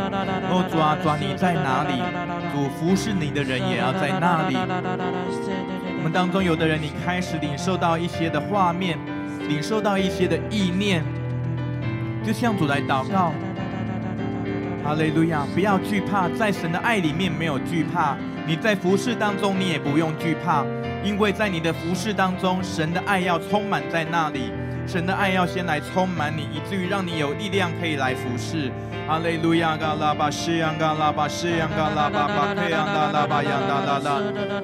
[0.51, 2.03] 哦，主啊，主啊，你在哪里？
[2.51, 4.59] 主，服侍你的人也要在那里。
[4.59, 8.99] 我们当中有的人，你开始领受到一些的画面，
[9.49, 11.05] 领受到一些的意念，
[12.27, 13.31] 就向主来祷告。
[14.85, 15.47] 哈利路亚！
[15.55, 18.15] 不要惧怕，在神的爱里面没有惧怕。
[18.47, 20.63] 你在服侍当中，你也不用惧怕，
[21.03, 24.53] 因为在你的服侍当中，神的爱要充满在那里。
[24.87, 28.71] 神的爱要先来充满你，以至于让你有力量可以来服侍。
[29.07, 29.77] 哈利路亚！
[29.77, 34.17] 嘎拉巴西扬嘎拉巴西扬嘎拉巴巴克扬嘎拉巴扬嘎拉拉。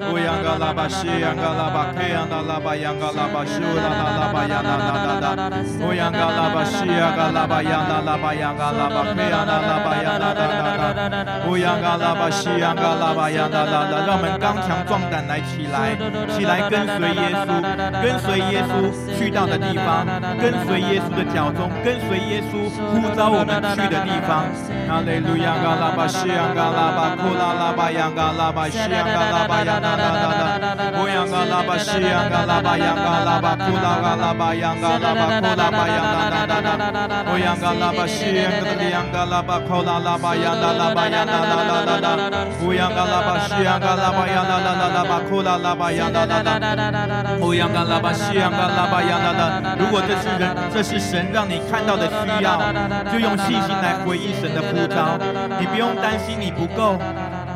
[0.09, 5.37] 乌扬嘎拉巴西扬嘎拉巴克扬嘎拉巴扬嘎拉巴西乌拉拉拉巴扬嘎拉拉拉。
[5.85, 11.45] 乌扬嘎拉巴西扬嘎拉巴扬嘎拉巴扬嘎拉巴克扬嘎拉巴扬嘎拉拉拉。
[11.45, 14.05] 乌扬嘎拉巴西扬嘎拉巴扬嘎拉拉。
[14.07, 15.93] 让我们刚强壮胆来起来，
[16.33, 17.61] 起来跟随耶稣，
[18.01, 18.73] 跟随耶稣
[19.19, 20.07] 去到的地方。
[20.41, 24.45] 跟随耶稣的脚踪，跟随耶稣呼召我们去的地方。
[24.87, 30.99] 哈利路亚，嘎拉巴西扬嘎拉巴库拉拉巴扬嘎拉巴西扬嘎拉巴扬嘎拉拉拉。
[30.99, 37.31] 乌扬嘎拉巴西扬嘎拉巴扬嘎拉巴库拉嘎拉巴扬嘎拉巴库拉巴扬嘎拉拉拉。
[37.31, 42.19] 乌扬嘎拉巴西扬嘎利扬嘎拉巴库拉拉巴扬嘎拉巴扬嘎拉拉拉拉。
[42.59, 46.59] 乌扬嘎拉巴西扬嘎拉巴扬嘎拉拉拉巴库拉拉巴扬嘎拉拉。
[47.39, 49.71] 乌扬嘎拉巴西扬嘎拉巴扬嘎拉。
[49.79, 52.73] 如果这是人，这是神让你看到的需要，
[53.11, 55.17] 就用信心来回应神的呼召。
[55.59, 56.97] 你不用担心你不够，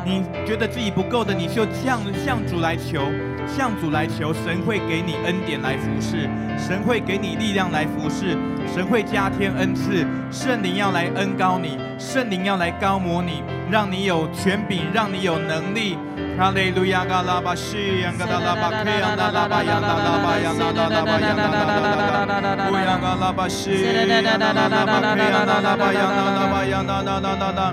[0.04, 3.02] 你觉得自己不够的，你就向向主来求，
[3.46, 6.28] 向主来求，神会给你恩典来服侍，
[6.58, 8.36] 神会给你力量来服侍，
[8.72, 15.98] 神会加添恩赐，圣灵要来恩高你，圣灵要来高摩你，让你有权柄，让你有能力。
[16.36, 21.64] 哈利路亚，嘎拉巴西扬嘎拉巴克扬嘎拉巴扬嘎拉巴扬嘎拉巴扬嘎拉巴扬嘎拉
[21.96, 27.72] 巴，乌扬嘎拉巴西扬嘎拉巴克扬嘎拉巴扬嘎拉巴扬嘎拉拉拉，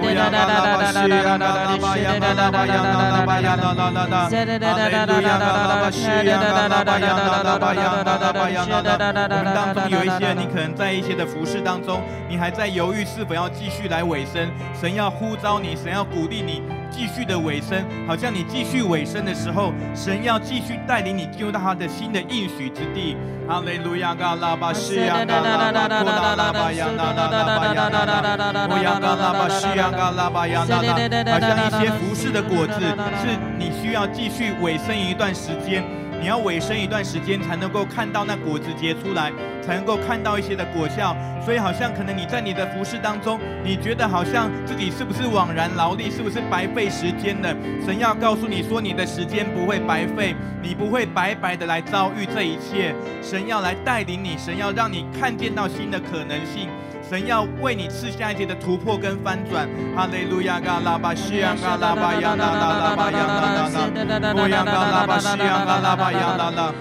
[0.00, 9.26] 乌扬嘎拉巴西扬嘎拉巴扬嘎拉巴扬嘎拉巴扬嘎拉拉拉，哈利路亚，嘎拉巴西扬嘎拉巴扬嘎拉巴扬嘎拉巴扬嘎拉拉。
[9.26, 14.48] 我们当中有一些，你可能在一些的服事当中，你还在犹豫是否要继续来委身，
[14.80, 16.62] 神要呼召你，神要鼓励你。
[16.94, 23.16] 继续的委身，好像你继续尾声的时候，神要继续带领你进入到他的新的应许之地。
[23.48, 30.92] 哈利路亚，嘎拉巴西呀，嘎拉巴库拉拉巴亚，拉拉拉巴亚，拉拉拉拉，乌亚嘎拉巴西呀，嘎拉巴亚，拉拉，
[31.32, 32.80] 好像一些服饰的果子，
[33.20, 35.82] 是你需要继续尾声一段时间。
[36.20, 39.30] 你要尾声一段时间，才能够看到那果子结出来，
[39.62, 41.16] 才能够看到一些的果效。
[41.44, 47.54] 所以，好像可能你在你的服饰当中，你觉得好像自己是不是枉然劳力，是不是白费时间的？
[47.84, 52.94] 神要告诉你说，你的时间不会白费，你不会白白的来遭遇这一切。
[53.22, 56.70] 神要来带领你，神要让你看见到新的可能性。
[57.08, 66.72] 神要为你赐下一天的突破跟翻转，哈利路亚，嘎拉巴西呀嘎拉巴呀，啦啦拉巴扬嘎拉拉，乌扬嘎拉巴西呀嘎拉巴扬嘎拉，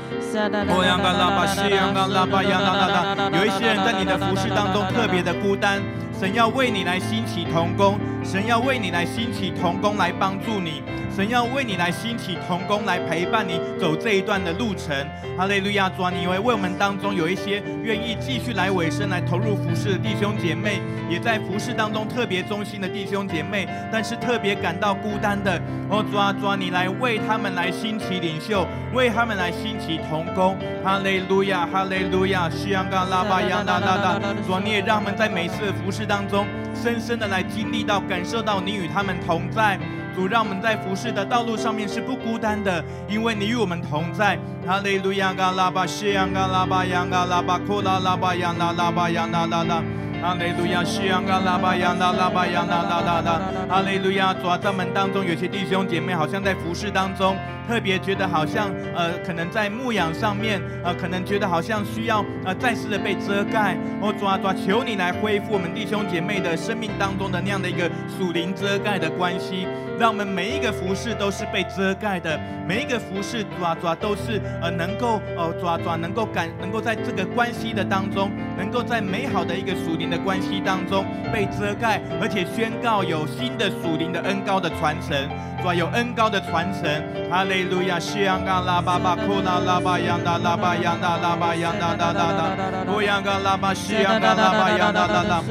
[0.74, 3.30] 乌扬嘎拉巴西呀嘎拉巴呀，啦啦啦。
[3.38, 5.82] 有一些人在你的服饰当中特别的孤单。
[6.24, 10.82] 神要为你来兴起同工，神要为你来兴起同工来帮助你，
[11.14, 14.96] 神要为你来兴起同工来陪伴你走这一段的路程。
[15.38, 15.90] 哈利路亚！
[15.90, 25.60] 主啊，你以为为我们当中有一些愿意继续来委身来投入服侍的弟兄姐妹，也在服侍当中特别忠心的弟兄姐妹，但是特别感到孤单的，
[25.90, 30.56] 哦，主啊，主啊，你来为他们来兴起领袖，为他们来兴起同工。
[30.84, 31.66] 哈利路亚！
[31.66, 32.48] 哈利路亚！
[32.48, 36.46] 西洋嘎拉巴扬达达达，主啊，你也让他们在每次服侍当中，
[36.76, 39.80] 深深的来经历到、感受到你与他们同在。
[40.14, 44.38] 主，让我们在服侍的道路上面是不孤单的，因为你与我们同在。
[44.64, 45.34] 哈利路亚！
[45.34, 49.82] 嘎拉巴西洋嘎拉巴扬嘎拉巴库拉拉巴扬达拉巴扬达达达。
[50.24, 50.82] 哈利路亚！
[50.86, 53.42] 西洋嘎拉巴扬达拉巴扬达达达达。
[53.68, 54.34] 哈利路亚！
[54.34, 57.36] 主啊，在我们当中有些弟兄姐妹好像在服侍当中。
[57.66, 63.78] 特别觉得好像呃，可能在牧养上面呃，可能觉得好像需要呃，再次的被遮盖。
[64.02, 69.66] 哦，主啊，主啊，求你来恢复我们弟兄姐妹的生命当中的那样的一个属灵遮盖的关系，
[69.98, 81.04] 让我们每一个服侍都是被遮盖的，每一个服侍，主啊，主啊，都是呃，能够呃，主啊，主啊，能够感，能够在这个关系的当中，能够在美好的一个属灵的关系当中
[81.34, 85.18] 被遮盖，而且宣告有新的属灵的恩膏的传承。
[85.64, 86.84] 主啊，有恩膏的传承，
[87.32, 95.42] 哈利路亚，西洋嘎拉巴巴库拉拉巴扬达拉巴扬达拉巴扬达达达达，乌央嘎拉巴西洋嘎拉巴扬达达达，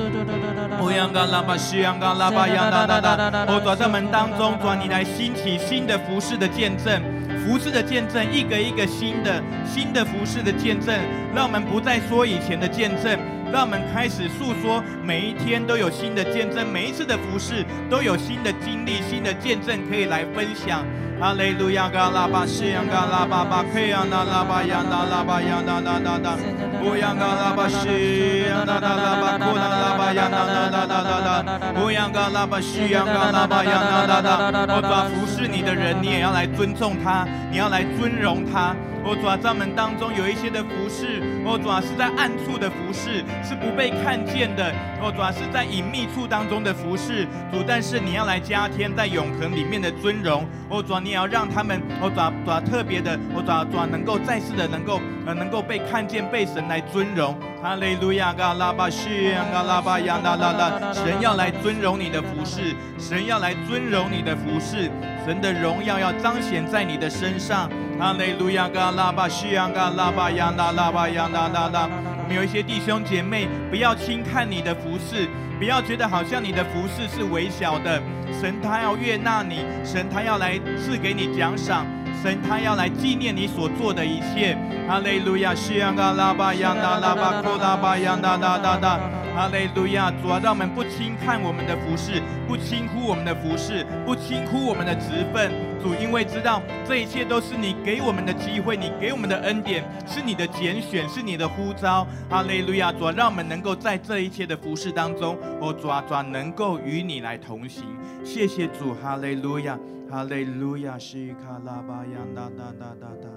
[0.80, 3.16] 乌央嘎拉巴西洋嘎拉巴扬达达达。
[3.48, 7.02] 哦，主啊，在门当中，主啊，你来兴起新的服事的见证，
[7.42, 10.94] 服事的见证，一个一个新的新的服事的见证，
[11.34, 13.18] 让我们不再说以前的见证。
[13.53, 20.82] 让我们开始诉说，每一天都有新的见证，每一次的服事都有新的经历、新的见证可以来分享。
[21.20, 26.34] 哈利路亚，嘎拉巴西扬，嘎拉巴巴，佩扬那拉巴扬那拉巴扬那那那那，
[26.82, 31.42] 乌扬嘎拉巴西扬那那拉巴库那拉巴扬那那那那那
[31.76, 34.74] 那，乌扬嘎拉巴西扬，嘎拉巴扬那那那。
[34.74, 38.74] 我主啊，服侍你的人，你也要来尊重他，你要来尊荣他。
[39.05, 44.72] 哦，主啊，在门当中有一些的服饰，哦，主啊，是在暗处的服饰，是不被看见的。
[45.03, 50.46] 哦，主啊，是在隐秘处当中的服饰，主，但是你要来加添在永恒里面的尊荣。
[50.68, 57.36] 哦，主啊，你也要让他们，哦，主啊，主啊，特别的，哦，主啊，主啊，能够再次的能够，呃，能够被看见，被神来尊荣。
[57.61, 64.90] 哈利路亚，嘎拉巴西，嘎拉巴亚，啦啦啦，神要来尊荣你的服饰，神要来尊荣你的服饰，
[65.24, 67.68] 神的荣耀要彰显在你的身上。
[68.03, 71.88] 哈利路亚，嘎拉巴西扬，嘎拉巴扬，啦啦巴扬，啦啦啦。
[72.18, 78.03] 我们有一些弟兄姐妹，不要轻看你的服饰，不要觉得好像你的服饰是微小的。
[78.40, 81.86] 神他要悦纳你，神他要来赐给你奖赏，
[82.20, 84.59] 神他要来纪念你所做的一切。
[84.88, 89.00] 哈利路亚，西扬，嘎拉巴扬，啦啦巴库拉巴扬，啦啦啦啦。
[89.32, 95.53] 哈利路亚，主啊，让我们不轻看我们的服饰，不轻忽我们的服饰，不轻忽我们的职分。
[95.83, 102.07] 主，因为知道这一切都是你给我们的机会，你给我们的恩典，是你的拣选，是你的呼召。
[102.30, 107.85] 哈利路亚，主，让我们能够在这一切的服侍当中，哦，主啊，主，能够与你来同行。
[108.24, 109.78] 谢谢主，哈利路亚，
[110.09, 113.28] 哈利路亚，西卡拉巴呀哒哒哒哒哒，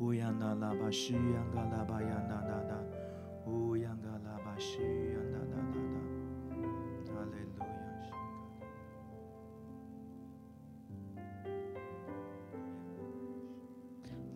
[0.00, 2.74] 乌央那拉巴西央嘎拉巴呀哒哒哒，
[3.46, 4.16] 乌央嘎。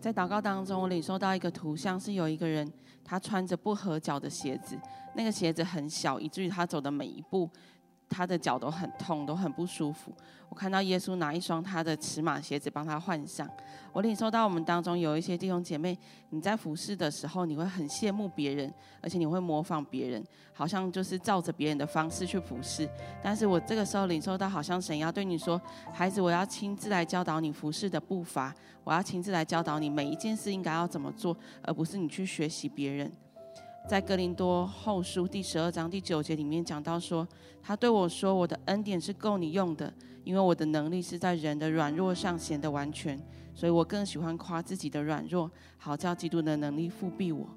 [0.01, 2.69] 在祷告当中，我领受到一个图像，是有一个人，
[3.05, 4.75] 他穿着不合脚的鞋子，
[5.13, 7.47] 那个鞋子很小，以至于他走的每一步。
[8.13, 10.11] 他的脚都很痛，都很不舒服。
[10.49, 13.49] 我看到耶稣拿一双他的尺码鞋子帮他换上。
[13.93, 15.97] 我领受到我们当中有一些弟兄姐妹，
[16.29, 18.69] 你在服侍的时候，你会很羡慕别人，
[19.01, 20.21] 而且你会模仿别人，
[20.51, 22.85] 好像就是照着别人的方式去服侍。
[23.23, 25.59] 但是我这个时候领受到，好像神要对你说
[25.93, 28.53] ：“孩子，我要亲自来教导你服侍的步伐，
[28.83, 33.11] 我要亲自来教导你每一件事应该要怎么做，而不是你去学习别人。”
[33.89, 37.27] 在哥林多后书第十二章第九节里面讲到说，
[37.63, 39.91] 他对我说：“我的恩典是够你用的，
[40.23, 43.19] 因为我的能力是在人的软弱上显得完全，
[43.55, 47.49] 所以我更喜欢夸自己的软弱，好叫基督的能力复辟我。”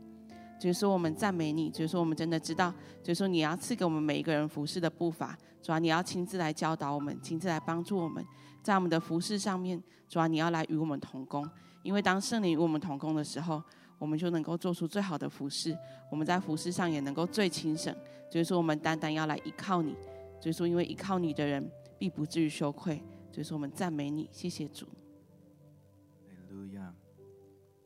[0.58, 8.24] 就是说，我们赞美你，就是说，我们真的知道，就是说，你要赐给我们每一个人服侍的步伐，主要你要亲自来教导我们，亲自来帮助我们，
[8.62, 11.48] 在我们的服侍上面，主要你要来与我们同工，
[11.82, 13.62] 因为当圣灵与我们同工的时候。
[13.96, 15.74] 我们就能够做出最好的服侍，
[16.10, 17.94] 我们在服侍上也能够最轻省。
[18.28, 19.94] 就是说，我们单单要来依靠你。
[20.40, 23.00] 就是说，因为依靠你的人必不至于羞愧。
[23.32, 24.86] 所以说，我们赞美你，谢谢主。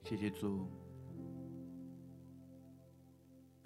[0.03, 0.67] 谢谢主。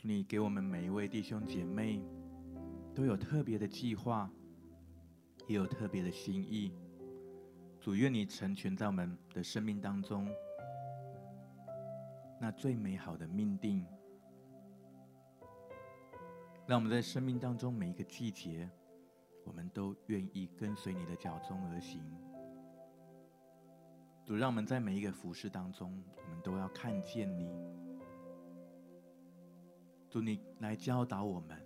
[0.05, 2.03] 你给我们每一位弟兄姐妹
[2.93, 4.29] 都有特别的计划，
[5.47, 6.73] 也有特别的心意。
[7.81, 10.29] 主，愿你成全在我们的生命当中
[12.41, 13.87] 那最美好的命定，
[16.67, 18.69] 让我们在生命当中每一个季节，
[19.45, 22.03] 我们都愿意跟随你的脚踪而行。
[24.25, 27.49] 主，让我们在每一个服饰当中，我们都要看见你。
[30.13, 31.59] 主，你来教导我们。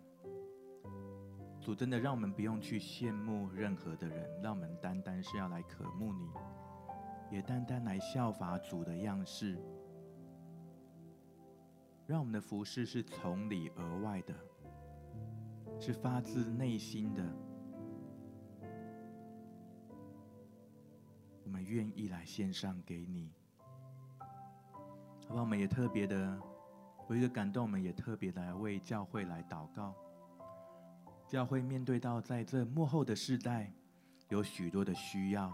[1.61, 6.31] 主，真的让我们不用去羡慕任何的人，让我们单单是要来渴慕你，
[7.29, 9.59] 也单单来效法主的样式。
[12.07, 14.33] 让我们的服饰是从里而外的，
[15.81, 17.25] 是发自内心的。
[21.43, 23.33] 我们愿意来献上给你，
[24.21, 25.41] 好不好？
[25.41, 26.41] 我们也特别的，
[27.09, 29.95] 有一个感动，我们也特别来为教会来祷告。
[31.29, 33.73] 教会面对到在这幕后的世代，
[34.29, 35.53] 有许多的需要，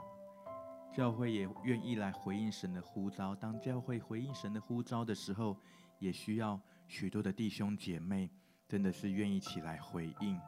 [0.92, 3.34] 教会也愿意来回应神的呼召。
[3.34, 5.57] 当教会回应神的呼召的时候，
[5.98, 8.30] 也需要许多的弟兄姐妹，
[8.68, 10.38] 真的是愿意起来回应。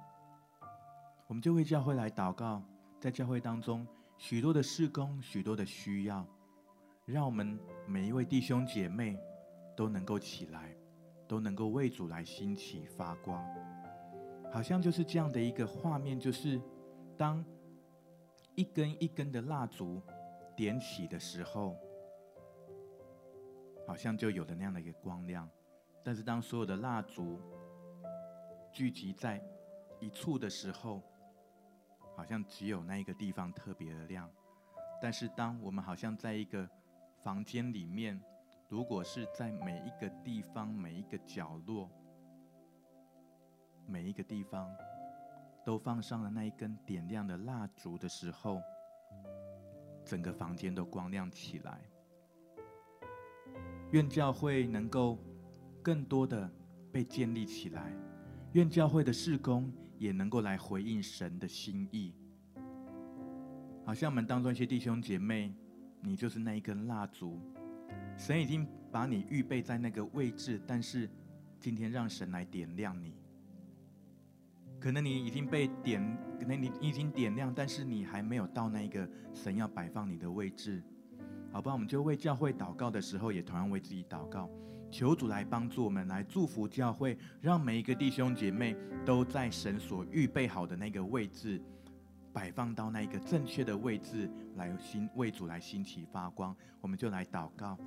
[1.27, 2.63] 我们就为教会来祷告，
[3.01, 3.87] 在教会当中。
[4.17, 6.27] 许多的事工，许多的需要，
[7.05, 9.19] 让我们每一位弟兄姐妹
[9.77, 10.73] 都能够起来，
[11.27, 13.45] 都能够为主来兴起发光。
[14.53, 16.61] 好像就是这样的一个画面，就是
[17.17, 17.45] 当
[18.55, 20.01] 一根一根的蜡烛
[20.57, 21.77] 点起的时候，
[23.87, 25.49] 好像就有了那样的一个光亮。
[26.05, 27.41] 但是当所有的蜡烛
[28.73, 29.43] 聚集在
[29.99, 31.03] 一处的时候，
[32.15, 34.31] 好像只有那一个地方特别的亮，
[35.03, 36.69] 但是当我们好像在一个
[37.23, 38.23] 房间里面，
[38.69, 41.91] 如果是在每一个地方、每一个角落、
[43.87, 44.69] 每一个地方
[45.65, 48.61] 都放上了那一根点亮的蜡烛的时候，
[50.05, 51.81] 整个房间都光亮起来。
[53.93, 55.19] 愿教会能够
[55.83, 56.51] 更多的
[56.91, 57.93] 被建立起来，
[58.53, 59.73] 愿教会的事工。
[59.97, 62.13] 也能够来回应神的心意，
[63.87, 65.55] 好像我们当中一些弟兄姐妹，
[66.01, 67.41] 你就是那一根蜡烛，
[68.17, 71.09] 神已经把你预备在那个位置，但是
[71.59, 73.15] 今天让神来点亮你。
[74.81, 80.83] 可能你已经被点，可能你已经点亮，但是你还没有到那个神要摆放你的位置，
[81.51, 81.73] 好吧？
[81.73, 84.51] 我们就为教会祷告的时候，也同样为自己祷告。
[84.91, 91.61] 求主来帮助我们，来祝福教会，让每一个弟兄姐妹都在神所预备好的那个位置，
[92.35, 96.55] 摆放到那一个正确的位置，来兴为主来兴起发光。
[96.81, 97.79] 我们就来祷告，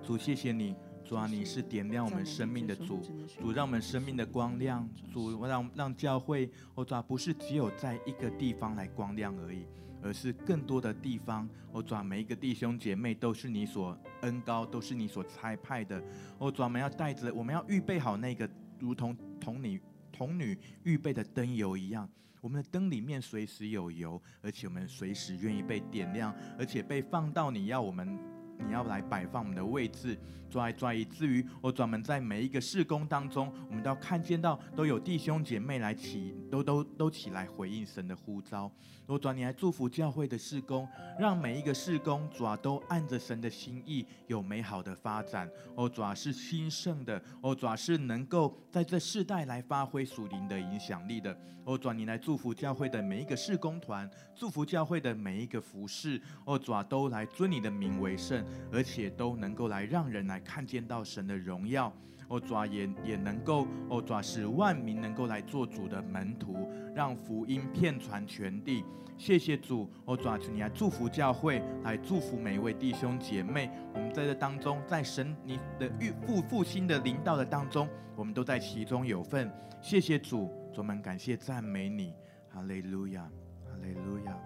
[0.00, 3.02] 主谢谢你，主啊，你是点亮我们生命的主，
[3.40, 9.66] 主让我们生命的光亮，主让让教会，哦主啊，不是只有在一个地方来光亮而已。
[10.04, 16.02] 而是更多的地方，哦，主啊，每一个弟兄姐妹都是你所恩高，都是你所差派的。
[16.38, 19.80] 哦，主啊，我们要带着，我们要预备好那个如同童女
[20.10, 22.08] 童女预备的灯油一样。
[22.42, 28.18] 我们的灯里面随时有油，而且我们随时愿意被点亮，而且被放到你要我们。
[28.64, 30.16] 你要来摆放我们的位置，
[30.52, 38.70] 抓一抓，以至于我专门在每一个事工当中，我们都要看见到都有弟兄姐妹来起，都都都起来回应神的呼召。
[39.06, 40.86] 我转，你来祝福教会的事工，
[41.18, 45.50] 让每一个事工主都按着神的心意有美好的发展。
[45.74, 51.36] 我主是兴盛的，我主是能够在这世代来发挥属灵的影响力的。
[51.64, 56.20] 我转，你来祝福教会的每一个事工团，祝福教会的每一个服事。
[56.44, 58.42] 我主都来尊你的名为圣。
[58.72, 61.92] 而且都能够来让人来看见到神的荣耀，
[62.28, 68.84] 哦，主也也能够哦，主使万民能够来做主的门徒，让福音遍传全地。
[69.18, 73.70] 谢谢主，哦，主求你来祝福教会，来祝福每一位弟兄姐妹。
[73.94, 79.48] 我们在这当中，在神你的预复复兴的领导的当中，我们都在其中有份。
[79.80, 82.14] 谢谢主，主们感谢赞美你，
[82.48, 83.22] 哈利路亚，
[83.64, 84.36] 哈利路亚。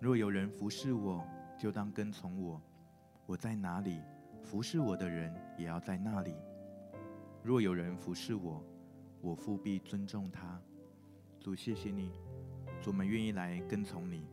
[0.00, 1.24] 若有人服侍我，
[1.58, 2.60] 就当跟从我，
[3.26, 4.02] 我在哪里，
[4.42, 6.34] 服侍我的人也要在那里。
[7.42, 8.62] 若有人服侍我，
[9.22, 10.60] 我父必尊重他。
[11.40, 12.10] 主，谢谢你，
[12.82, 14.26] 主，我们愿意来跟从你，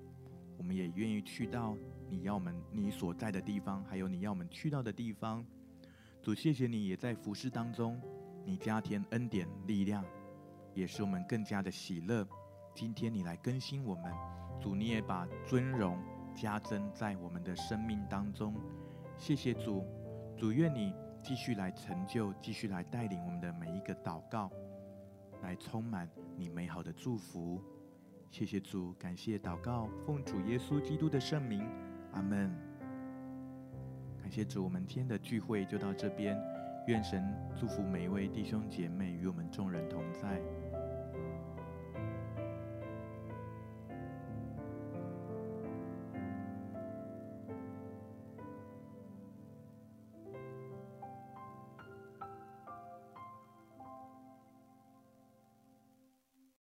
[0.58, 1.78] 我们也愿意去到
[2.10, 5.46] 你要我们你所在的地方，还有你要我们去到的地方。
[6.22, 7.98] 主，谢谢你，也在服侍当中，
[8.44, 10.04] 你加添恩典力量，
[10.74, 12.28] 也使我们更加的喜乐。
[12.76, 14.14] 今天你来更新我们，
[14.60, 15.98] 主，你也把尊荣。
[16.34, 18.56] 加增在我们的生命当中，
[19.22, 19.86] 谢谢主，
[20.36, 24.51] 主愿你继续来成就，继续来带领我们的每一个祷告。
[25.43, 27.61] 来充满你美好的祝福。
[28.32, 31.63] 谢谢主，感谢祷告，奉主耶稣基督的圣名，
[32.13, 32.51] 阿门。
[34.19, 36.36] 感谢主，我们今天的聚会就到这边。
[36.88, 37.24] 愿神
[37.55, 40.41] 祝福每一位弟兄姐妹与我们众人同在。